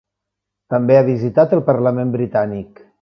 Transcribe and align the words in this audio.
També 0.73 0.97
ha 1.01 1.05
visitat 1.09 1.53
el 1.59 1.61
parlament 1.67 2.15
britànic. 2.17 2.83